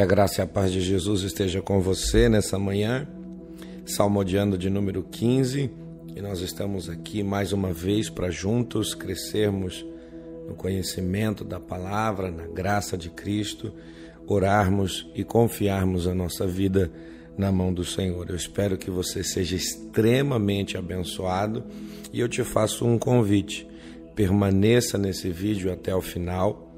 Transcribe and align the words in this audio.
Que 0.00 0.04
a 0.04 0.06
graça 0.06 0.40
e 0.40 0.44
a 0.44 0.46
paz 0.46 0.72
de 0.72 0.80
Jesus 0.80 1.20
esteja 1.20 1.60
com 1.60 1.78
você 1.78 2.26
nessa 2.26 2.58
manhã, 2.58 3.06
salmodiando 3.84 4.56
de 4.56 4.70
número 4.70 5.02
15, 5.02 5.70
e 6.16 6.22
nós 6.22 6.40
estamos 6.40 6.88
aqui 6.88 7.22
mais 7.22 7.52
uma 7.52 7.70
vez 7.70 8.08
para 8.08 8.30
juntos 8.30 8.94
crescermos 8.94 9.84
no 10.48 10.54
conhecimento 10.54 11.44
da 11.44 11.60
palavra, 11.60 12.30
na 12.30 12.46
graça 12.46 12.96
de 12.96 13.10
Cristo, 13.10 13.74
orarmos 14.26 15.06
e 15.14 15.22
confiarmos 15.22 16.06
a 16.06 16.14
nossa 16.14 16.46
vida 16.46 16.90
na 17.36 17.52
mão 17.52 17.70
do 17.70 17.84
Senhor. 17.84 18.30
Eu 18.30 18.36
espero 18.36 18.78
que 18.78 18.90
você 18.90 19.22
seja 19.22 19.54
extremamente 19.54 20.78
abençoado 20.78 21.62
e 22.10 22.20
eu 22.20 22.26
te 22.26 22.42
faço 22.42 22.86
um 22.86 22.98
convite. 22.98 23.68
Permaneça 24.14 24.96
nesse 24.96 25.28
vídeo 25.28 25.70
até 25.70 25.94
o 25.94 26.00
final 26.00 26.69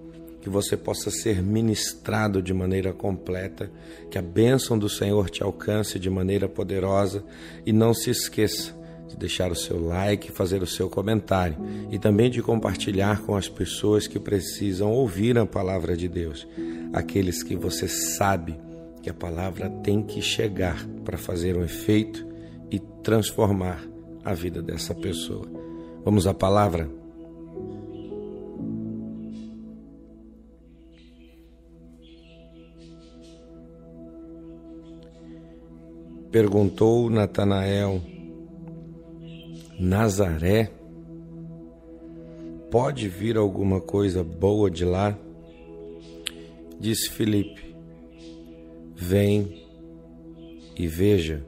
que 0.43 0.51
você 0.51 0.77
possa 0.77 1.11
ser 1.11 1.41
ministrado 1.41 2.43
de 2.43 2.53
maneira 2.53 2.93
completa, 2.93 3.71
que 4.11 4.19
a 4.19 4.23
bênção 4.23 4.77
do 4.77 4.89
Senhor 4.89 5.31
te 5.31 5.43
alcance 5.43 5.99
de 5.99 6.11
maneira 6.11 6.49
poderosa 6.49 7.25
e 7.65 7.73
não 7.73 7.95
se 7.95 8.11
esqueça 8.11 8.75
de 9.09 9.17
deixar 9.17 9.53
o 9.53 9.57
seu 9.57 9.81
like, 9.87 10.33
fazer 10.33 10.61
o 10.63 10.67
seu 10.67 10.91
comentário 10.91 11.57
e 11.91 11.99
também 11.99 12.29
de 12.29 12.43
compartilhar 12.43 13.23
com 13.23 13.37
as 13.37 13.49
pessoas 13.49 14.09
que 14.09 14.19
precisam 14.19 14.91
ouvir 14.91 15.39
a 15.39 15.47
palavra 15.47 15.97
de 15.97 16.09
Deus, 16.09 16.47
aqueles 16.93 17.43
que 17.43 17.55
você 17.55 17.87
sabe 17.87 18.59
que 19.01 19.11
a 19.11 19.15
palavra 19.15 19.71
tem 19.83 20.03
que 20.03 20.21
chegar 20.21 20.85
para 21.05 21.17
fazer 21.17 21.57
um 21.57 21.65
efeito 21.65 22.27
e 22.71 22.81
transformar 23.03 23.83
a 24.25 24.35
vida 24.35 24.61
dessa 24.61 24.95
pessoa. 24.95 25.47
Vamos 26.05 26.27
à 26.27 26.35
palavra? 26.35 27.02
Perguntou 36.33 37.11
Natanael: 37.11 38.01
Nazaré? 39.79 40.73
Pode 42.71 43.07
vir 43.07 43.37
alguma 43.37 43.83
coisa 43.83 44.25
boa 44.25 44.71
de 44.71 44.83
lá? 44.83 45.15
Disse 46.81 47.11
Filipe: 47.11 47.77
Vem 48.97 49.63
e 50.75 50.89
veja. 50.89 51.45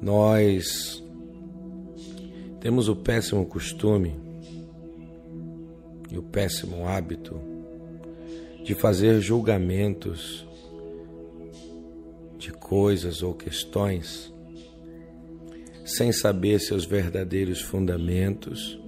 Nós 0.00 1.04
temos 2.58 2.88
o 2.88 2.96
péssimo 2.96 3.44
costume 3.44 4.16
e 6.10 6.16
o 6.16 6.22
péssimo 6.22 6.88
hábito 6.88 7.53
de 8.64 8.74
fazer 8.74 9.20
julgamentos 9.20 10.46
de 12.38 12.50
coisas 12.50 13.22
ou 13.22 13.34
questões 13.34 14.32
sem 15.84 16.10
saber 16.12 16.58
seus 16.58 16.86
verdadeiros 16.86 17.60
fundamentos 17.60 18.80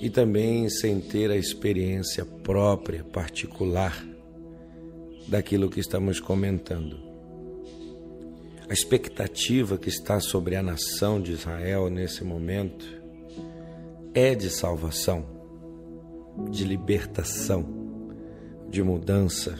e 0.00 0.10
também 0.10 0.68
sem 0.68 1.00
ter 1.00 1.30
a 1.30 1.36
experiência 1.36 2.24
própria, 2.24 3.04
particular 3.04 4.04
daquilo 5.28 5.70
que 5.70 5.78
estamos 5.78 6.18
comentando. 6.18 6.98
A 8.68 8.72
expectativa 8.72 9.78
que 9.78 9.88
está 9.88 10.18
sobre 10.18 10.56
a 10.56 10.62
nação 10.62 11.22
de 11.22 11.32
Israel 11.32 11.88
nesse 11.88 12.24
momento 12.24 12.84
é 14.12 14.34
de 14.34 14.50
salvação, 14.50 15.24
de 16.50 16.64
libertação 16.64 17.77
de 18.68 18.82
mudança. 18.82 19.54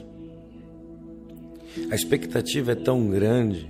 A 1.91 1.94
expectativa 1.94 2.72
é 2.72 2.74
tão 2.74 3.08
grande 3.08 3.69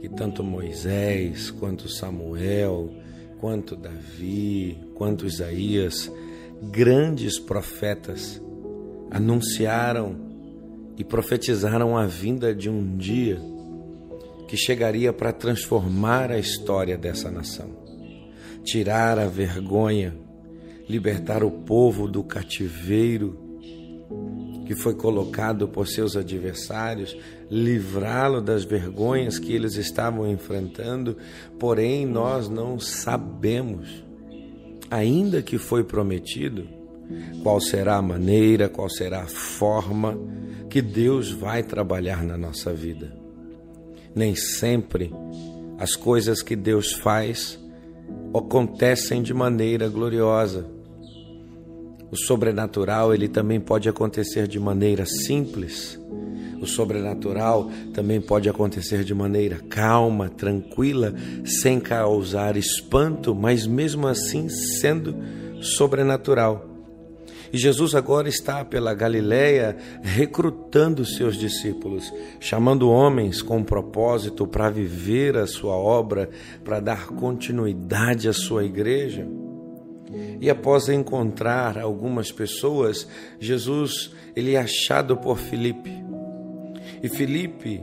que 0.00 0.08
tanto 0.08 0.42
Moisés, 0.42 1.50
quanto 1.50 1.88
Samuel, 1.88 2.90
quanto 3.38 3.76
Davi, 3.76 4.78
quanto 4.94 5.26
Isaías, 5.26 6.10
grandes 6.62 7.38
profetas, 7.38 8.40
anunciaram 9.10 10.16
e 10.96 11.04
profetizaram 11.04 11.96
a 11.96 12.06
vinda 12.06 12.54
de 12.54 12.68
um 12.70 12.96
dia 12.96 13.40
que 14.48 14.56
chegaria 14.56 15.12
para 15.12 15.32
transformar 15.32 16.30
a 16.30 16.38
história 16.38 16.96
dessa 16.98 17.30
nação, 17.30 17.70
tirar 18.62 19.18
a 19.18 19.26
vergonha, 19.26 20.14
libertar 20.88 21.42
o 21.42 21.50
povo 21.50 22.06
do 22.06 22.22
cativeiro 22.22 23.41
que 24.72 24.74
foi 24.74 24.94
colocado 24.94 25.68
por 25.68 25.86
seus 25.86 26.16
adversários, 26.16 27.14
livrá-lo 27.50 28.40
das 28.40 28.64
vergonhas 28.64 29.38
que 29.38 29.52
eles 29.52 29.76
estavam 29.76 30.26
enfrentando, 30.26 31.18
porém 31.58 32.06
nós 32.06 32.48
não 32.48 32.80
sabemos, 32.80 34.02
ainda 34.90 35.42
que 35.42 35.58
foi 35.58 35.84
prometido, 35.84 36.66
qual 37.42 37.60
será 37.60 37.96
a 37.96 38.02
maneira, 38.02 38.66
qual 38.66 38.88
será 38.88 39.24
a 39.24 39.26
forma 39.26 40.18
que 40.70 40.80
Deus 40.80 41.30
vai 41.30 41.62
trabalhar 41.62 42.24
na 42.24 42.38
nossa 42.38 42.72
vida. 42.72 43.14
Nem 44.14 44.34
sempre 44.34 45.12
as 45.78 45.94
coisas 45.94 46.40
que 46.40 46.56
Deus 46.56 46.94
faz 46.94 47.58
acontecem 48.34 49.22
de 49.22 49.34
maneira 49.34 49.86
gloriosa 49.86 50.66
o 52.12 52.16
sobrenatural, 52.16 53.14
ele 53.14 53.26
também 53.26 53.58
pode 53.58 53.88
acontecer 53.88 54.46
de 54.46 54.60
maneira 54.60 55.06
simples. 55.06 55.98
O 56.60 56.66
sobrenatural 56.66 57.70
também 57.94 58.20
pode 58.20 58.50
acontecer 58.50 59.02
de 59.02 59.14
maneira 59.14 59.58
calma, 59.70 60.28
tranquila, 60.28 61.14
sem 61.42 61.80
causar 61.80 62.54
espanto, 62.54 63.34
mas 63.34 63.66
mesmo 63.66 64.06
assim 64.06 64.50
sendo 64.50 65.16
sobrenatural. 65.62 66.68
E 67.50 67.56
Jesus 67.56 67.94
agora 67.94 68.28
está 68.28 68.62
pela 68.62 68.92
Galiléia 68.92 69.76
recrutando 70.02 71.06
seus 71.06 71.36
discípulos, 71.36 72.12
chamando 72.38 72.90
homens 72.90 73.40
com 73.40 73.64
propósito 73.64 74.46
para 74.46 74.68
viver 74.68 75.36
a 75.38 75.46
sua 75.46 75.74
obra, 75.74 76.28
para 76.62 76.78
dar 76.78 77.06
continuidade 77.06 78.28
à 78.28 78.34
sua 78.34 78.64
igreja. 78.64 79.26
E 80.40 80.50
após 80.50 80.88
encontrar 80.88 81.78
algumas 81.78 82.30
pessoas, 82.30 83.06
Jesus 83.38 84.12
ele 84.34 84.54
é 84.54 84.60
achado 84.60 85.16
por 85.16 85.38
Filipe. 85.38 85.92
E 87.02 87.08
Filipe 87.08 87.82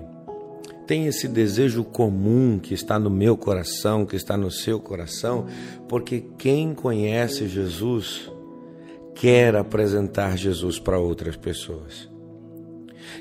tem 0.88 1.06
esse 1.06 1.28
desejo 1.28 1.84
comum 1.84 2.58
que 2.58 2.74
está 2.74 2.98
no 2.98 3.10
meu 3.10 3.38
coração, 3.38 4.06
que 4.06 4.16
está 4.16 4.36
no 4.36 4.50
seu 4.50 4.80
coração, 4.80 5.46
porque 5.88 6.26
quem 6.38 6.74
conhece 6.74 7.48
Jesus 7.48 8.32
quer 9.14 9.56
apresentar 9.56 10.38
Jesus 10.38 10.80
para 10.80 10.98
outras 10.98 11.36
pessoas. 11.36 12.10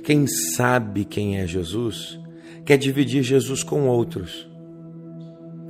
Quem 0.03 0.27
sabe 0.27 1.05
quem 1.05 1.39
é 1.39 1.47
Jesus 1.47 2.19
quer 2.65 2.77
dividir 2.77 3.23
Jesus 3.23 3.63
com 3.63 3.89
outros 3.89 4.49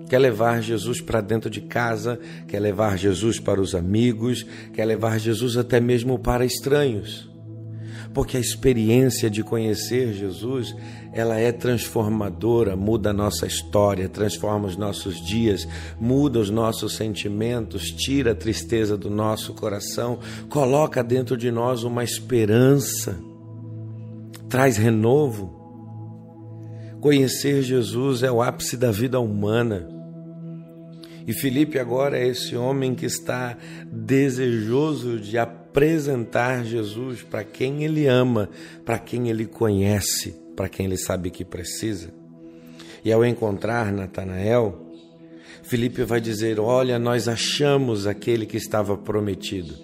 quer 0.08 0.19
levar 0.19 0.62
Jesus 0.62 1.00
para 1.00 1.20
dentro 1.20 1.50
de 1.50 1.60
casa, 1.60 2.19
quer 2.46 2.60
levar 2.60 2.96
Jesus 2.96 3.38
para 3.38 3.60
os 3.60 3.75
amigos, 3.75 4.44
quer 4.72 4.84
levar 4.84 5.19
Jesus 5.19 5.56
até 5.56 5.81
mesmo 5.81 6.19
para 6.19 6.44
estranhos. 6.44 7.28
Porque 8.14 8.37
a 8.37 8.40
experiência 8.40 9.28
de 9.28 9.43
conhecer 9.43 10.12
Jesus, 10.14 10.75
ela 11.12 11.38
é 11.38 11.52
transformadora, 11.52 12.75
muda 12.75 13.10
a 13.10 13.12
nossa 13.12 13.46
história, 13.46 14.08
transforma 14.08 14.66
os 14.66 14.76
nossos 14.76 15.25
dias, 15.25 15.69
muda 16.00 16.38
os 16.38 16.50
nossos 16.50 16.96
sentimentos, 16.96 17.90
tira 17.90 18.32
a 18.32 18.34
tristeza 18.34 18.96
do 18.96 19.10
nosso 19.10 19.52
coração, 19.52 20.19
coloca 20.49 21.05
dentro 21.05 21.37
de 21.37 21.50
nós 21.50 21.84
uma 21.84 22.02
esperança, 22.02 23.19
traz 24.49 24.76
renovo. 24.76 25.56
Conhecer 27.00 27.62
Jesus 27.62 28.22
é 28.22 28.32
o 28.32 28.43
ápice 28.43 28.76
da 28.76 28.90
vida 28.90 29.20
humana. 29.20 29.97
E 31.28 31.34
Felipe 31.34 31.78
agora 31.78 32.19
é 32.19 32.26
esse 32.26 32.56
homem 32.56 32.94
que 32.94 33.04
está 33.04 33.54
desejoso 33.84 35.20
de 35.20 35.36
apresentar 35.36 36.64
Jesus 36.64 37.20
para 37.20 37.44
quem 37.44 37.84
ele 37.84 38.06
ama, 38.06 38.48
para 38.82 38.98
quem 38.98 39.28
ele 39.28 39.44
conhece, 39.44 40.34
para 40.56 40.70
quem 40.70 40.86
ele 40.86 40.96
sabe 40.96 41.30
que 41.30 41.44
precisa. 41.44 42.08
E 43.04 43.12
ao 43.12 43.26
encontrar 43.26 43.92
Natanael, 43.92 44.90
Felipe 45.62 46.02
vai 46.02 46.19
dizer: 46.19 46.58
Olha, 46.58 46.98
nós 46.98 47.28
achamos 47.28 48.06
aquele 48.06 48.46
que 48.46 48.56
estava 48.56 48.96
prometido, 48.96 49.74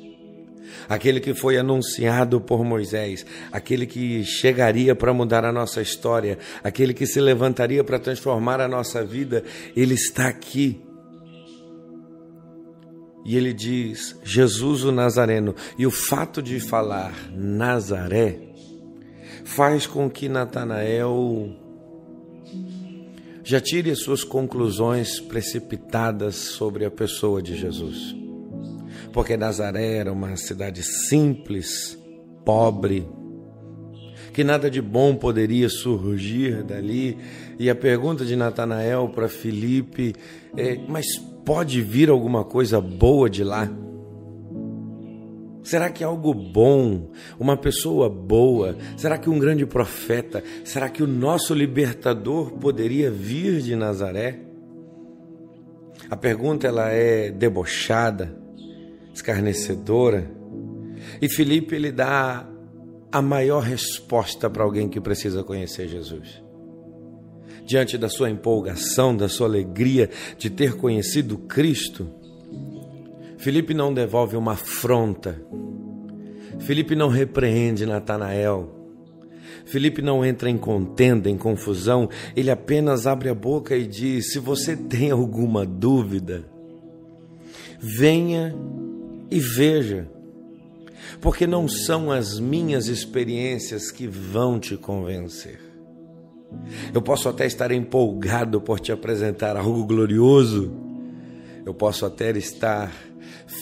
aquele 0.89 1.21
que 1.21 1.35
foi 1.35 1.59
anunciado 1.59 2.41
por 2.41 2.65
Moisés, 2.65 3.27
aquele 3.53 3.85
que 3.85 4.25
chegaria 4.25 4.95
para 4.95 5.13
mudar 5.13 5.45
a 5.45 5.53
nossa 5.53 5.83
história, 5.83 6.39
aquele 6.63 6.95
que 6.95 7.07
se 7.07 7.21
levantaria 7.21 7.85
para 7.85 7.99
transformar 7.99 8.63
a 8.63 8.67
nossa 8.67 9.05
vida, 9.05 9.45
ele 9.77 9.93
está 9.93 10.27
aqui 10.29 10.84
e 13.25 13.37
ele 13.37 13.53
diz 13.53 14.17
Jesus 14.23 14.85
o 14.85 14.93
Nazareno. 14.93 15.55
E 15.79 15.87
o 15.87 15.91
fato 15.91 16.43
de 16.43 16.61
falar 16.61 17.15
Nazaré 17.33 18.39
faz 19.45 19.87
com 19.87 20.11
que 20.11 20.29
Natanael 20.29 21.51
já 23.43 23.61
tire 23.61 23.91
as 23.91 24.01
suas 24.01 24.25
conclusões 24.25 25.21
precipitadas 25.21 26.35
sobre 26.35 26.85
a 26.85 26.91
pessoa 26.91 27.43
de 27.43 27.57
Jesus. 27.57 28.15
Porque 29.13 29.37
Nazaré 29.37 29.97
era 29.97 30.13
uma 30.13 30.37
cidade 30.37 30.83
simples, 30.83 31.99
pobre, 32.45 33.07
que 34.33 34.43
nada 34.43 34.71
de 34.71 34.83
bom 34.83 35.15
poderia 35.15 35.69
surgir 35.69 36.63
dali. 36.65 37.17
E 37.59 37.71
a 37.71 37.75
pergunta 37.75 38.25
de 38.25 38.35
Natanael 38.35 39.09
para 39.15 39.29
Filipe 39.29 40.15
é: 40.57 40.77
mas 40.89 41.07
pode 41.45 41.83
vir 41.83 42.11
alguma 42.11 42.45
coisa 42.45 42.81
boa 42.81 43.29
de 43.29 43.45
lá? 43.45 43.71
Será 45.65 45.89
que 45.89 46.05
algo 46.05 46.35
bom, 46.35 47.11
uma 47.41 47.57
pessoa 47.57 48.11
boa, 48.11 48.77
será 48.99 49.17
que 49.17 49.31
um 49.31 49.39
grande 49.39 49.65
profeta, 49.65 50.45
será 50.63 50.91
que 50.91 51.03
o 51.03 51.07
nosso 51.07 51.55
libertador 51.55 52.53
poderia 52.53 53.11
vir 53.11 53.63
de 53.63 53.75
Nazaré? 53.75 54.41
A 56.11 56.17
pergunta 56.17 56.67
ela 56.67 56.91
é 56.91 57.31
debochada, 57.31 58.37
escarnecedora, 59.15 60.31
e 61.21 61.31
Felipe 61.31 61.75
ele 61.75 61.91
dá 61.91 62.47
a 63.11 63.23
maior 63.23 63.63
resposta 63.63 64.51
para 64.51 64.65
alguém 64.65 64.87
que 64.87 65.01
precisa 65.01 65.43
conhecer 65.43 65.89
Jesus. 65.89 66.44
Diante 67.65 67.97
da 67.97 68.09
sua 68.09 68.31
empolgação, 68.31 69.17
da 69.17 69.29
sua 69.29 69.47
alegria 69.47 70.11
de 70.39 70.51
ter 70.51 70.77
conhecido 70.77 71.39
Cristo, 71.39 72.09
Felipe 73.39 73.75
não 73.75 73.93
devolve 73.93 74.37
uma 74.37 74.53
afronta. 74.53 75.41
Felipe 76.61 76.95
não 76.95 77.09
repreende 77.09 77.85
Natanael. 77.85 78.75
Felipe 79.67 80.03
não 80.03 80.25
entra 80.25 80.49
em 80.51 80.59
contenda, 80.59 81.29
em 81.29 81.37
confusão, 81.37 82.09
ele 82.37 82.51
apenas 82.51 83.07
abre 83.07 83.29
a 83.29 83.35
boca 83.35 83.77
e 83.77 83.87
diz: 83.87 84.33
Se 84.33 84.39
você 84.39 84.77
tem 84.77 85.11
alguma 85.11 85.65
dúvida, 85.65 86.45
venha 87.79 88.55
e 89.31 89.39
veja, 89.39 90.09
porque 91.21 91.47
não 91.47 91.69
são 91.69 92.11
as 92.11 92.39
minhas 92.39 92.89
experiências 92.89 93.91
que 93.91 94.07
vão 94.07 94.59
te 94.59 94.77
convencer. 94.77 95.64
Eu 96.93 97.03
posso 97.03 97.29
até 97.29 97.47
estar 97.47 97.71
empolgado 97.73 98.61
por 98.61 98.81
te 98.81 98.93
apresentar 98.93 99.57
algo 99.57 99.85
glorioso, 99.85 100.73
eu 101.65 101.73
posso 101.73 102.05
até 102.05 102.31
estar 102.37 102.93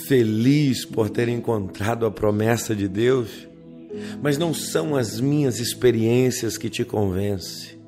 feliz 0.06 0.84
por 0.84 1.08
ter 1.08 1.28
encontrado 1.28 2.04
a 2.04 2.10
promessa 2.10 2.74
de 2.74 2.88
Deus, 2.88 3.48
mas 4.20 4.38
não 4.38 4.52
são 4.52 4.96
as 4.96 5.20
minhas 5.20 5.60
experiências 5.60 6.56
que 6.56 6.68
te 6.68 6.84
convencem. 6.84 7.80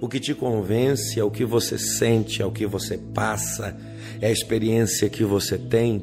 O 0.00 0.08
que 0.08 0.18
te 0.18 0.34
convence 0.34 1.20
é 1.20 1.24
o 1.24 1.30
que 1.30 1.44
você 1.44 1.78
sente, 1.78 2.40
é 2.40 2.46
o 2.46 2.50
que 2.50 2.66
você 2.66 2.96
passa, 2.96 3.76
é 4.20 4.28
a 4.28 4.32
experiência 4.32 5.08
que 5.10 5.24
você 5.24 5.58
tem. 5.58 6.02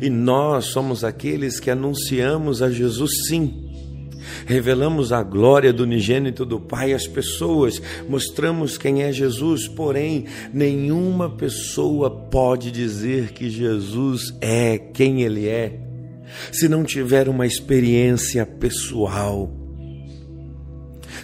E 0.00 0.10
nós 0.10 0.66
somos 0.66 1.04
aqueles 1.04 1.60
que 1.60 1.70
anunciamos 1.70 2.62
a 2.62 2.70
Jesus 2.70 3.26
sim 3.28 3.65
revelamos 4.46 5.12
a 5.12 5.22
glória 5.22 5.72
do 5.72 5.82
unigênito 5.82 6.44
do 6.44 6.60
Pai 6.60 6.92
às 6.92 7.06
pessoas, 7.06 7.80
mostramos 8.08 8.78
quem 8.78 9.02
é 9.02 9.12
Jesus, 9.12 9.68
porém, 9.68 10.26
nenhuma 10.52 11.30
pessoa 11.30 12.10
pode 12.10 12.70
dizer 12.70 13.32
que 13.32 13.50
Jesus 13.50 14.34
é 14.40 14.78
quem 14.78 15.22
Ele 15.22 15.48
é, 15.48 15.78
se 16.52 16.68
não 16.68 16.84
tiver 16.84 17.28
uma 17.28 17.46
experiência 17.46 18.44
pessoal 18.44 19.65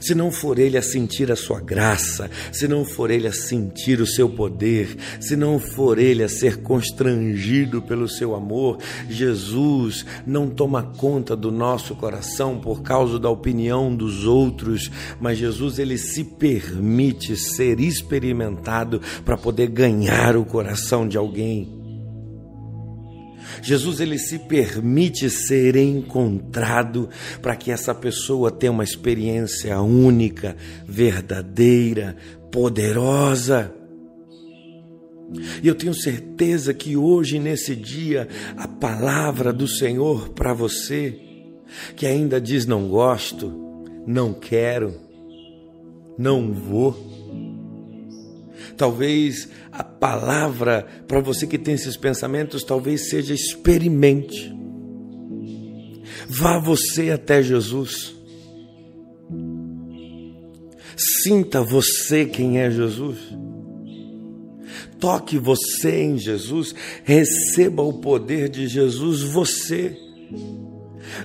se 0.03 0.15
não 0.15 0.31
for 0.33 0.59
Ele 0.59 0.77
a 0.77 0.83
sentir 0.83 1.31
a 1.31 1.37
sua 1.37 1.61
graça, 1.61 2.29
se 2.51 2.67
não 2.67 2.85
for 2.85 3.11
Ele 3.11 3.29
a 3.29 3.33
sentir 3.33 4.01
o 4.01 4.07
seu 4.07 4.29
poder, 4.29 4.97
se 5.21 5.37
não 5.37 5.59
for 5.59 5.99
Ele 5.99 6.23
a 6.23 6.29
ser 6.29 6.59
constrangido 6.63 7.81
pelo 7.81 8.09
seu 8.09 8.35
amor, 8.35 8.79
Jesus 9.09 10.05
não 10.27 10.49
toma 10.49 10.83
conta 10.83 11.37
do 11.37 11.53
nosso 11.53 11.95
coração 11.95 12.59
por 12.59 12.83
causa 12.83 13.19
da 13.19 13.31
opinião 13.31 13.95
dos 13.95 14.27
outros, 14.27 14.91
mas 15.21 15.39
Jesus 15.39 15.79
ele 15.79 15.97
se 15.97 16.25
permite 16.25 17.37
ser 17.37 17.79
experimentado 17.81 19.01
para 19.25 19.37
poder 19.37 19.69
ganhar 19.69 20.37
o 20.37 20.45
coração 20.45 21.07
de 21.07 21.17
alguém. 21.17 21.82
Jesus 23.61 24.01
ele 24.01 24.19
se 24.19 24.39
permite 24.39 25.29
ser 25.29 25.77
encontrado 25.77 27.09
para 27.41 27.57
que 27.57 27.71
essa 27.71 27.95
pessoa 27.95 28.51
tenha 28.51 28.73
uma 28.73 28.85
experiência 28.85 29.81
única, 29.81 30.57
verdadeira, 30.87 32.17
poderosa. 32.51 33.75
E 35.63 35.69
eu 35.69 35.75
tenho 35.75 35.95
certeza 35.95 36.75
que 36.75 36.97
hoje, 36.97 37.39
nesse 37.39 37.75
dia, 37.75 38.29
a 38.57 38.69
palavra 38.69 39.53
do 39.53 39.67
Senhor 39.67 40.29
para 40.31 40.53
você, 40.53 41.19
que 41.97 42.07
ainda 42.07 42.41
diz 42.41 42.67
não 42.67 42.89
gosto, 42.89 43.53
não 44.07 44.35
quero, 44.35 44.95
não 46.19 46.53
vou, 46.53 47.12
Talvez 48.83 49.49
a 49.71 49.85
palavra 49.85 50.85
para 51.07 51.21
você 51.21 51.47
que 51.47 51.57
tem 51.57 51.75
esses 51.75 51.97
pensamentos, 51.97 52.65
talvez 52.65 53.11
seja 53.11 53.33
experimente. 53.33 54.53
Vá 56.29 56.59
você 56.59 57.13
até 57.13 57.41
Jesus. 57.45 58.13
Sinta 60.97 61.63
você 61.63 62.27
quem 62.27 62.59
é 62.59 62.73
Jesus. 62.73 63.19
Toque 64.99 65.39
você 65.39 66.03
em 66.03 66.19
Jesus. 66.19 66.75
Receba 67.05 67.85
o 67.85 68.01
poder 68.01 68.49
de 68.49 68.67
Jesus 68.67 69.23
você. 69.23 69.97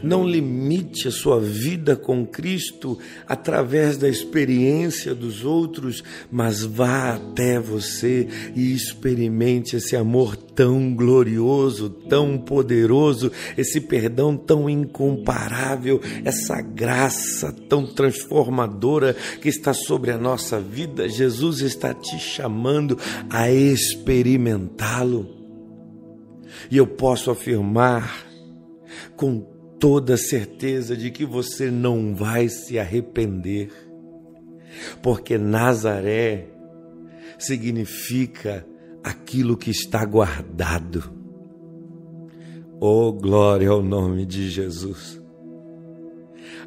Não 0.02 0.28
limite 0.28 1.08
a 1.08 1.12
sua 1.12 1.40
vida 1.40 1.96
com 1.96 2.26
Cristo 2.26 2.98
através 3.28 3.98
da 3.98 4.08
experiência 4.08 5.14
dos 5.14 5.44
outros, 5.44 6.04
mas 6.32 6.64
vá 6.64 7.16
até 7.16 7.60
você 7.60 8.28
e 8.56 8.74
experimente 8.74 9.76
esse 9.76 9.96
amor 9.96 10.36
tão 10.36 10.94
glorioso, 10.96 11.90
tão 11.90 12.38
poderoso, 12.38 13.32
esse 13.58 13.80
perdão 13.82 14.36
tão 14.36 14.70
incomparável, 14.70 16.02
essa 16.24 16.62
graça 16.62 17.52
tão 17.70 17.86
transformadora 17.86 19.16
que 19.42 19.50
está 19.50 19.74
sobre 19.74 20.12
a 20.12 20.18
nossa 20.18 20.60
vida. 20.60 21.08
Jesus 21.08 21.62
está 21.62 21.94
te 21.94 22.18
chamando 22.20 22.98
a 23.30 23.52
experimentá-lo. 23.52 25.38
E 26.72 26.78
eu 26.78 26.88
posso 26.88 27.30
afirmar 27.30 28.26
com 29.16 29.57
toda 29.80 30.18
certeza 30.18 30.96
de 30.96 31.12
que 31.12 31.26
você 31.26 31.70
não 31.70 32.16
vai 32.16 32.50
se 32.50 32.80
arrepender, 32.80 33.72
porque 35.02 35.38
Nazaré 35.38 36.48
significa 37.38 38.66
aquilo 39.04 39.58
que 39.58 39.72
está 39.72 40.04
guardado. 40.06 41.14
Oh, 42.80 43.12
glória 43.12 43.70
ao 43.70 43.82
nome 43.82 44.26
de 44.26 44.50
Jesus. 44.50 45.22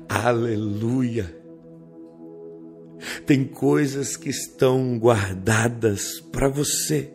Aleluia. 0.09 1.37
Tem 3.27 3.45
coisas 3.45 4.17
que 4.17 4.29
estão 4.29 4.99
guardadas 4.99 6.21
para 6.21 6.49
você 6.49 7.13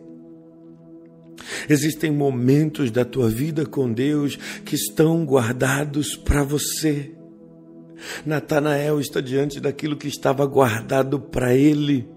Existem 1.68 2.10
momentos 2.10 2.90
da 2.90 3.04
tua 3.04 3.28
vida 3.28 3.66
com 3.66 3.92
Deus 3.92 4.36
que 4.64 4.74
estão 4.74 5.24
guardados 5.24 6.14
para 6.16 6.42
você. 6.42 7.12
Natanael 8.24 9.00
está 9.00 9.20
diante 9.20 9.60
daquilo 9.60 9.96
que 9.96 10.08
estava 10.08 10.44
guardado 10.46 11.18
para 11.18 11.54
ele. 11.54 12.08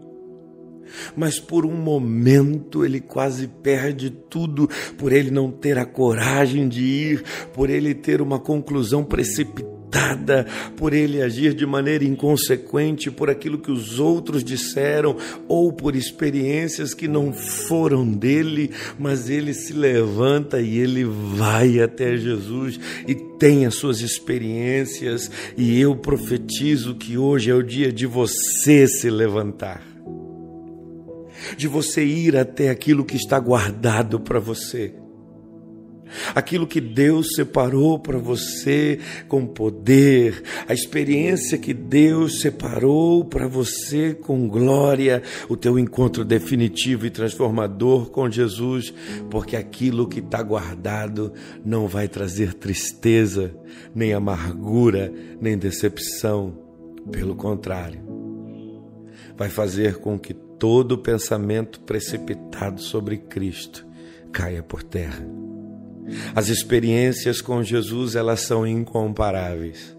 Mas 1.16 1.40
por 1.40 1.66
um 1.66 1.76
momento 1.76 2.84
ele 2.84 3.00
quase 3.00 3.48
perde 3.48 4.10
tudo, 4.10 4.68
por 4.98 5.12
ele 5.14 5.30
não 5.30 5.52
ter 5.52 5.78
a 5.78 5.86
coragem 5.86 6.68
de 6.68 6.84
ir, 6.84 7.24
por 7.54 7.70
ele 7.70 7.94
ter 7.94 8.22
uma 8.22 8.40
conclusão 8.40 9.04
precipitada 9.04 9.79
irritada 9.90 10.46
por 10.78 10.94
ele 10.94 11.22
agir 11.22 11.54
de 11.54 11.66
maneira 11.66 12.04
inconsequente 12.04 13.10
por 13.10 13.30
aquilo 13.30 13.58
que 13.58 13.72
os 13.72 14.00
outros 14.00 14.44
disseram 14.44 15.18
ou 15.48 15.74
por 15.74 15.96
experiências 15.96 16.94
que 16.94 17.08
não 17.08 17.34
foram 17.34 18.10
dele, 18.10 18.72
mas 18.98 19.30
ele 19.30 19.54
se 19.54 19.74
levanta 19.74 20.62
e 20.62 20.78
ele 20.78 21.04
vai 21.04 21.80
até 21.80 22.16
Jesus 22.16 22.80
e 23.08 23.16
tem 23.16 23.66
as 23.66 23.76
suas 23.76 24.02
experiências, 24.02 25.32
e 25.56 25.80
eu 25.80 25.96
profetizo 25.96 26.96
que 26.96 27.18
hoje 27.18 27.50
é 27.50 27.56
o 27.56 27.64
dia 27.64 27.90
de 27.90 28.06
você 28.06 28.86
se 28.88 29.10
levantar. 29.10 29.88
de 31.58 31.68
você 31.70 32.04
ir 32.04 32.36
até 32.36 32.70
aquilo 32.70 33.06
que 33.06 33.16
está 33.16 33.40
guardado 33.40 34.20
para 34.20 34.40
você 34.40 34.94
aquilo 36.34 36.68
que 36.68 36.82
Deus 36.82 37.36
separou 37.36 38.00
para 38.00 38.18
você 38.18 39.00
com 39.28 39.46
poder, 39.46 40.44
a 40.68 40.74
experiência 40.74 41.58
que 41.58 41.74
Deus 41.74 42.42
separou 42.42 43.26
para 43.26 43.48
você 43.48 44.14
com 44.14 44.48
glória, 44.48 45.22
o 45.48 45.56
teu 45.56 45.78
encontro 45.78 46.24
definitivo 46.24 47.06
e 47.06 47.10
transformador 47.10 48.10
com 48.10 48.30
Jesus, 48.30 48.94
porque 49.30 49.56
aquilo 49.56 50.08
que 50.08 50.20
está 50.20 50.42
guardado 50.42 51.34
não 51.64 51.88
vai 51.88 52.08
trazer 52.08 52.54
tristeza, 52.54 53.54
nem 53.94 54.14
amargura, 54.14 55.12
nem 55.40 55.58
decepção, 55.58 56.58
pelo 57.12 57.36
contrário, 57.36 58.02
vai 59.36 59.50
fazer 59.50 59.98
com 59.98 60.20
que 60.20 60.34
todo 60.34 60.98
pensamento 60.98 61.80
precipitado 61.82 62.82
sobre 62.82 63.18
Cristo 63.18 63.88
caia 64.32 64.62
por 64.62 64.84
terra 64.84 65.26
as 66.36 66.50
experiências 66.50 67.42
com 67.42 67.64
Jesus, 67.64 68.16
elas 68.16 68.42
são 68.42 68.66
incomparáveis. 68.66 69.96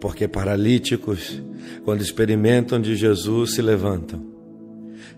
Porque 0.00 0.26
paralíticos, 0.26 1.42
quando 1.84 2.00
experimentam 2.00 2.80
de 2.80 2.96
Jesus, 2.96 3.54
se 3.54 3.62
levantam. 3.62 4.24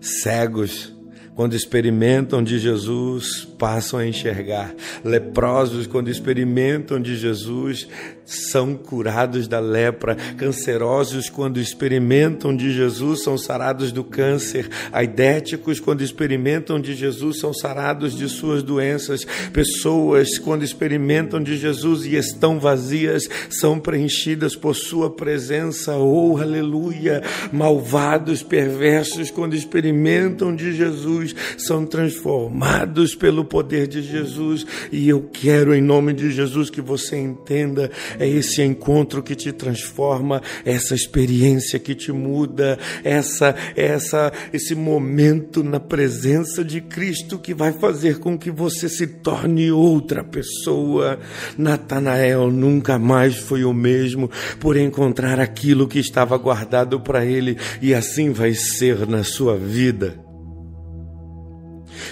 Cegos, 0.01 0.93
quando 1.35 1.55
experimentam 1.55 2.43
de 2.43 2.59
Jesus, 2.59 3.47
passam 3.57 3.99
a 3.99 4.05
enxergar. 4.05 4.73
Leprosos, 5.03 5.87
quando 5.87 6.09
experimentam 6.09 7.01
de 7.01 7.15
Jesus, 7.15 7.87
são 8.25 8.75
curados 8.75 9.47
da 9.47 9.59
lepra. 9.59 10.15
Cancerosos, 10.37 11.29
quando 11.29 11.59
experimentam 11.59 12.55
de 12.55 12.71
Jesus, 12.71 13.23
são 13.23 13.37
sarados 13.37 13.91
do 13.91 14.03
câncer. 14.03 14.69
Aidéticos, 14.91 15.79
quando 15.79 16.01
experimentam 16.01 16.79
de 16.79 16.93
Jesus, 16.93 17.39
são 17.39 17.53
sarados 17.53 18.15
de 18.15 18.29
suas 18.29 18.61
doenças. 18.61 19.25
Pessoas, 19.51 20.37
quando 20.37 20.63
experimentam 20.63 21.41
de 21.41 21.57
Jesus 21.57 22.05
e 22.05 22.15
estão 22.15 22.59
vazias, 22.59 23.27
são 23.49 23.79
preenchidas 23.79 24.55
por 24.55 24.75
Sua 24.75 25.09
presença. 25.09 25.97
Oh, 25.97 26.37
aleluia! 26.37 27.21
Malvados, 27.51 28.43
perversos, 28.43 29.31
quando 29.31 29.55
experimentam 29.55 30.55
de 30.55 30.73
Jesus, 30.73 31.22
são 31.57 31.85
transformados 31.85 33.15
pelo 33.15 33.45
poder 33.45 33.87
de 33.87 34.01
Jesus. 34.01 34.65
E 34.91 35.07
eu 35.07 35.21
quero, 35.31 35.73
em 35.73 35.81
nome 35.81 36.13
de 36.13 36.31
Jesus, 36.31 36.69
que 36.69 36.81
você 36.81 37.17
entenda 37.17 37.91
é 38.19 38.27
esse 38.27 38.61
encontro 38.61 39.21
que 39.21 39.35
te 39.35 39.51
transforma, 39.51 40.41
essa 40.65 40.95
experiência 40.95 41.79
que 41.79 41.95
te 41.95 42.11
muda, 42.11 42.77
essa 43.03 43.55
essa 43.75 44.31
esse 44.51 44.75
momento 44.75 45.63
na 45.63 45.79
presença 45.79 46.63
de 46.63 46.81
Cristo 46.81 47.37
que 47.37 47.53
vai 47.53 47.71
fazer 47.71 48.19
com 48.19 48.37
que 48.37 48.51
você 48.51 48.89
se 48.89 49.07
torne 49.07 49.71
outra 49.71 50.23
pessoa. 50.23 51.19
Natanael 51.57 52.51
nunca 52.51 52.97
mais 52.97 53.35
foi 53.35 53.63
o 53.63 53.73
mesmo 53.73 54.29
por 54.59 54.77
encontrar 54.77 55.39
aquilo 55.39 55.87
que 55.87 55.99
estava 55.99 56.37
guardado 56.37 56.99
para 56.99 57.25
ele 57.25 57.57
e 57.81 57.93
assim 57.93 58.31
vai 58.31 58.53
ser 58.53 59.07
na 59.07 59.23
sua 59.23 59.57
vida. 59.57 60.32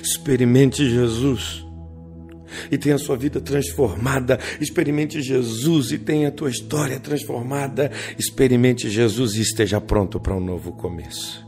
Experimente 0.02 0.90
Jesus 0.90 1.66
e 2.70 2.78
tenha 2.78 2.96
a 2.96 3.00
sua 3.00 3.16
vida 3.16 3.40
transformada. 3.40 4.40
Experimente 4.60 5.22
Jesus 5.22 5.92
e 5.92 5.98
tenha 5.98 6.30
a 6.30 6.32
tua 6.32 6.50
história 6.50 7.00
transformada. 7.00 7.92
Experimente 8.18 8.90
Jesus 8.90 9.36
e 9.36 9.42
esteja 9.42 9.80
pronto 9.80 10.20
para 10.20 10.36
um 10.36 10.44
novo 10.44 10.74
começo. 10.74 11.46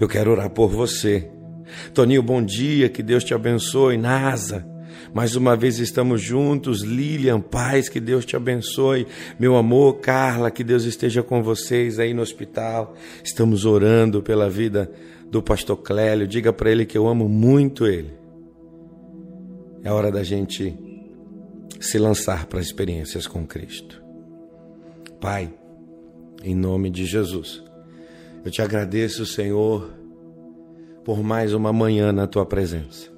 Eu 0.00 0.08
quero 0.08 0.30
orar 0.30 0.50
por 0.50 0.68
você. 0.68 1.30
Toninho, 1.94 2.22
bom 2.22 2.42
dia, 2.42 2.88
que 2.88 3.02
Deus 3.02 3.22
te 3.22 3.32
abençoe. 3.32 3.96
Nasa, 3.96 4.66
mais 5.14 5.36
uma 5.36 5.56
vez 5.56 5.78
estamos 5.78 6.20
juntos. 6.20 6.82
Lilian, 6.82 7.40
paz, 7.40 7.88
que 7.88 8.00
Deus 8.00 8.24
te 8.24 8.36
abençoe. 8.36 9.06
Meu 9.38 9.56
amor, 9.56 10.00
Carla, 10.00 10.50
que 10.50 10.64
Deus 10.64 10.84
esteja 10.84 11.22
com 11.22 11.42
vocês 11.42 11.98
aí 11.98 12.12
no 12.12 12.22
hospital. 12.22 12.94
Estamos 13.22 13.64
orando 13.64 14.22
pela 14.22 14.50
vida 14.50 14.90
do 15.30 15.42
pastor 15.42 15.76
Clélio. 15.78 16.26
Diga 16.26 16.52
para 16.52 16.70
ele 16.70 16.84
que 16.84 16.98
eu 16.98 17.06
amo 17.06 17.28
muito 17.28 17.86
ele. 17.86 18.12
É 19.82 19.90
hora 19.90 20.10
da 20.10 20.22
gente 20.22 20.76
se 21.80 21.98
lançar 21.98 22.46
para 22.46 22.60
experiências 22.60 23.26
com 23.26 23.46
Cristo. 23.46 24.02
Pai, 25.20 25.52
em 26.42 26.54
nome 26.54 26.90
de 26.90 27.06
Jesus, 27.06 27.62
eu 28.44 28.50
te 28.50 28.60
agradeço, 28.60 29.24
Senhor, 29.24 29.90
por 31.04 31.22
mais 31.22 31.54
uma 31.54 31.72
manhã 31.72 32.12
na 32.12 32.26
tua 32.26 32.44
presença. 32.44 33.10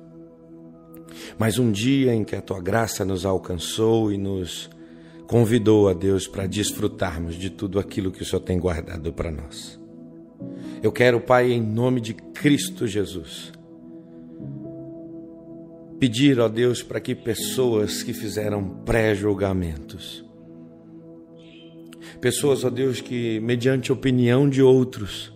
Mais 1.38 1.58
um 1.58 1.70
dia 1.72 2.14
em 2.14 2.24
que 2.24 2.36
a 2.36 2.42
tua 2.42 2.60
graça 2.60 3.04
nos 3.04 3.26
alcançou 3.26 4.12
e 4.12 4.18
nos 4.18 4.70
convidou 5.26 5.88
a 5.88 5.92
Deus 5.92 6.26
para 6.28 6.46
desfrutarmos 6.46 7.34
de 7.34 7.50
tudo 7.50 7.78
aquilo 7.78 8.12
que 8.12 8.22
o 8.22 8.24
Senhor 8.24 8.42
tem 8.42 8.58
guardado 8.58 9.12
para 9.12 9.30
nós. 9.30 9.81
Eu 10.82 10.90
quero, 10.90 11.20
Pai, 11.20 11.52
em 11.52 11.62
nome 11.62 12.00
de 12.00 12.12
Cristo 12.12 12.88
Jesus, 12.88 13.52
pedir, 16.00 16.40
ó 16.40 16.48
Deus, 16.48 16.82
para 16.82 17.00
que 17.00 17.14
pessoas 17.14 18.02
que 18.02 18.12
fizeram 18.12 18.82
pré-julgamentos, 18.84 20.24
pessoas, 22.20 22.64
ó 22.64 22.70
Deus, 22.70 23.00
que 23.00 23.38
mediante 23.38 23.92
opinião 23.92 24.48
de 24.48 24.60
outros 24.60 25.32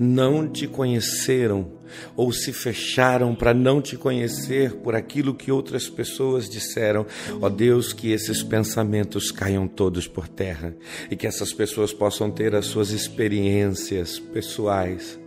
não 0.00 0.48
te 0.48 0.66
conheceram 0.66 1.72
ou 2.16 2.32
se 2.32 2.54
fecharam 2.54 3.34
para 3.34 3.52
não 3.52 3.82
te 3.82 3.96
conhecer 3.96 4.76
por 4.76 4.94
aquilo 4.94 5.34
que 5.34 5.52
outras 5.52 5.90
pessoas 5.90 6.48
disseram. 6.48 7.04
Ó 7.40 7.48
Deus, 7.50 7.92
que 7.92 8.10
esses 8.10 8.42
pensamentos 8.42 9.30
caiam 9.30 9.68
todos 9.68 10.08
por 10.08 10.26
terra 10.26 10.74
e 11.10 11.16
que 11.16 11.26
essas 11.26 11.52
pessoas 11.52 11.92
possam 11.92 12.30
ter 12.30 12.54
as 12.54 12.64
suas 12.64 12.90
experiências 12.90 14.18
pessoais 14.18 15.20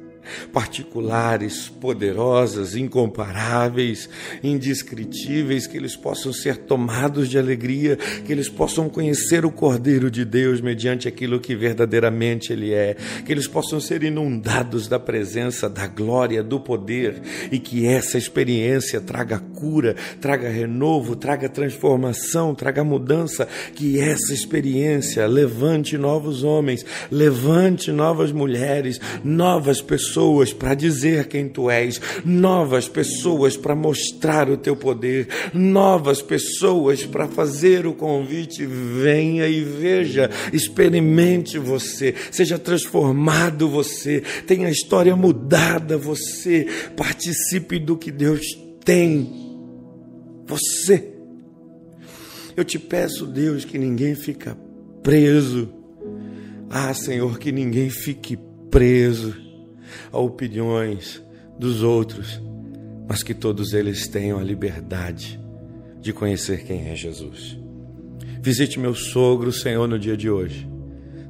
particulares, 0.51 1.69
poderosas, 1.69 2.75
incomparáveis, 2.75 4.09
indescritíveis, 4.43 5.67
que 5.67 5.77
eles 5.77 5.95
possam 5.95 6.31
ser 6.31 6.57
tomados 6.57 7.29
de 7.29 7.37
alegria, 7.37 7.97
que 8.25 8.31
eles 8.31 8.49
possam 8.49 8.89
conhecer 8.89 9.45
o 9.45 9.51
Cordeiro 9.51 10.09
de 10.09 10.23
Deus 10.23 10.61
mediante 10.61 11.07
aquilo 11.07 11.39
que 11.39 11.55
verdadeiramente 11.55 12.53
Ele 12.53 12.73
é, 12.73 12.95
que 13.25 13.31
eles 13.31 13.47
possam 13.47 13.79
ser 13.79 14.03
inundados 14.03 14.87
da 14.87 14.99
presença, 14.99 15.69
da 15.69 15.87
glória, 15.87 16.43
do 16.43 16.59
poder 16.59 17.21
e 17.51 17.59
que 17.59 17.85
essa 17.85 18.17
experiência 18.17 19.01
traga 19.01 19.39
cura, 19.39 19.95
traga 20.21 20.49
renovo, 20.49 21.15
traga 21.15 21.49
transformação, 21.49 22.55
traga 22.55 22.83
mudança, 22.83 23.47
que 23.75 23.99
essa 23.99 24.33
experiência 24.33 25.25
levante 25.25 25.97
novos 25.97 26.43
homens, 26.43 26.85
levante 27.11 27.91
novas 27.91 28.31
mulheres, 28.31 28.99
novas 29.23 29.81
pessoas 29.81 30.12
pessoas 30.13 30.53
para 30.53 30.75
dizer 30.75 31.27
quem 31.27 31.49
tu 31.49 31.71
és, 31.71 31.99
novas 32.23 32.87
pessoas 32.87 33.57
para 33.57 33.75
mostrar 33.75 34.47
o 34.47 34.55
teu 34.55 34.75
poder, 34.75 35.27
novas 35.53 36.21
pessoas 36.21 37.03
para 37.03 37.27
fazer 37.27 37.87
o 37.87 37.93
convite. 37.93 38.63
Venha 38.63 39.47
e 39.47 39.63
veja, 39.63 40.29
experimente 40.51 41.57
você, 41.57 42.13
seja 42.31 42.59
transformado 42.59 43.67
você, 43.67 44.21
tenha 44.45 44.67
a 44.67 44.71
história 44.71 45.15
mudada 45.15 45.97
você, 45.97 46.67
participe 46.95 47.79
do 47.79 47.97
que 47.97 48.11
Deus 48.11 48.45
tem. 48.85 49.41
Você. 50.45 51.11
Eu 52.55 52.63
te 52.63 52.77
peço, 52.77 53.25
Deus, 53.25 53.65
que 53.65 53.79
ninguém 53.79 54.13
fica 54.13 54.55
preso. 55.01 55.69
Ah, 56.69 56.93
Senhor, 56.93 57.39
que 57.39 57.51
ninguém 57.51 57.89
fique 57.89 58.37
preso 58.69 59.42
a 60.11 60.17
opiniões 60.19 61.23
dos 61.57 61.83
outros, 61.83 62.41
mas 63.07 63.23
que 63.23 63.33
todos 63.33 63.73
eles 63.73 64.07
tenham 64.07 64.39
a 64.39 64.43
liberdade 64.43 65.39
de 65.99 66.11
conhecer 66.11 66.63
quem 66.63 66.89
é 66.89 66.95
Jesus. 66.95 67.57
Visite 68.41 68.79
meu 68.79 68.93
sogro, 68.93 69.51
Senhor, 69.51 69.87
no 69.87 69.97
dia 69.97 70.17
de 70.17 70.29
hoje. 70.29 70.69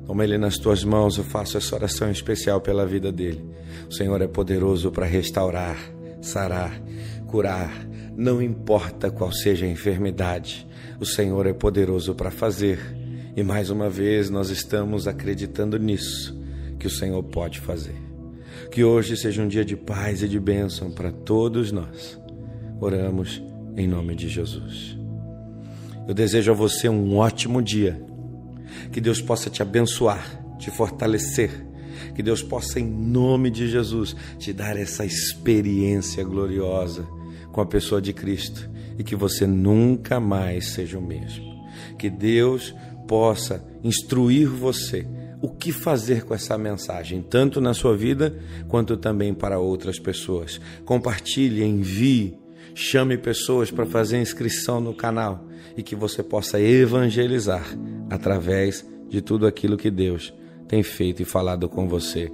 Toma 0.06 0.24
ele 0.24 0.38
nas 0.38 0.58
tuas 0.58 0.84
mãos, 0.84 1.18
eu 1.18 1.24
faço 1.24 1.58
essa 1.58 1.76
oração 1.76 2.10
especial 2.10 2.60
pela 2.60 2.86
vida 2.86 3.12
dele. 3.12 3.44
O 3.88 3.94
Senhor 3.94 4.22
é 4.22 4.28
poderoso 4.28 4.92
para 4.92 5.06
restaurar, 5.06 5.78
sarar, 6.22 6.82
curar, 7.28 7.88
não 8.16 8.42
importa 8.42 9.10
qual 9.10 9.32
seja 9.32 9.66
a 9.66 9.70
enfermidade, 9.70 10.68
o 11.00 11.06
Senhor 11.06 11.46
é 11.46 11.54
poderoso 11.54 12.14
para 12.14 12.32
fazer. 12.32 12.80
E 13.36 13.42
mais 13.44 13.70
uma 13.70 13.90
vez 13.90 14.30
nós 14.30 14.50
estamos 14.50 15.08
acreditando 15.08 15.80
nisso, 15.80 16.40
que 16.78 16.88
o 16.88 16.92
Senhor 16.92 17.24
pode 17.24 17.60
fazer. 17.60 18.13
Que 18.74 18.84
hoje 18.84 19.16
seja 19.16 19.40
um 19.40 19.48
dia 19.48 19.64
de 19.64 19.76
paz 19.76 20.24
e 20.24 20.28
de 20.28 20.40
bênção 20.40 20.90
para 20.90 21.12
todos 21.12 21.72
nós. 21.72 22.20
Oramos 22.82 23.40
em 23.78 23.88
nome 23.88 24.16
de 24.16 24.28
Jesus. 24.28 24.98
Eu 26.08 26.14
desejo 26.16 26.50
a 26.50 26.56
você 26.56 26.90
um 26.90 27.16
ótimo 27.16 27.62
dia. 27.62 28.04
Que 28.92 29.00
Deus 29.00 29.22
possa 29.22 29.48
te 29.48 29.62
abençoar, 29.62 30.44
te 30.58 30.72
fortalecer, 30.72 31.52
Que 32.16 32.24
Deus 32.24 32.42
possa, 32.42 32.80
em 32.80 32.90
nome 32.90 33.52
de 33.52 33.70
Jesus, 33.70 34.16
te 34.40 34.52
dar 34.52 34.76
essa 34.76 35.06
experiência 35.06 36.24
gloriosa 36.24 37.08
com 37.52 37.62
a 37.62 37.68
pessoa 37.68 38.02
de 38.02 38.12
Cristo 38.12 38.68
e 38.98 39.04
que 39.04 39.16
você 39.16 39.46
nunca 39.46 40.20
mais 40.20 40.70
seja 40.70 40.98
o 40.98 41.02
mesmo. 41.02 41.46
Que 41.96 42.10
Deus 42.10 42.74
possa 43.08 43.64
instruir 43.84 44.48
você 44.48 45.06
o 45.44 45.50
que 45.50 45.74
fazer 45.74 46.24
com 46.24 46.34
essa 46.34 46.58
mensagem, 46.58 47.22
tanto 47.22 47.60
na 47.60 47.74
sua 47.74 47.98
vida 47.98 48.34
quanto 48.70 48.96
também 48.96 49.34
para 49.34 49.60
outras 49.60 50.00
pessoas. 50.00 50.58
Compartilhe, 50.86 51.66
envie, 51.66 52.40
chame 52.74 53.18
pessoas 53.18 53.70
para 53.70 53.86
fazer 53.86 54.22
inscrição 54.22 54.80
no 54.80 54.94
canal 54.94 55.46
e 55.76 55.84
que 55.84 55.98
você 55.98 56.24
possa 56.24 56.62
evangelizar 56.62 57.66
através 58.10 58.88
de 59.10 59.22
tudo 59.22 59.46
aquilo 59.46 59.76
que 59.76 59.92
Deus 59.92 60.34
tem 60.66 60.82
feito 60.82 61.22
e 61.22 61.26
falado 61.26 61.68
com 61.68 61.90
você 61.90 62.32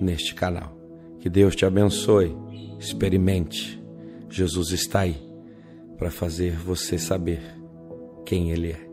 neste 0.00 0.32
canal. 0.32 0.78
Que 1.18 1.28
Deus 1.28 1.56
te 1.56 1.66
abençoe. 1.66 2.32
Experimente. 2.78 3.82
Jesus 4.30 4.70
está 4.70 5.00
aí 5.00 5.20
para 5.98 6.12
fazer 6.12 6.52
você 6.52 6.96
saber 6.96 7.42
quem 8.24 8.52
Ele 8.52 8.70
é. 8.70 8.91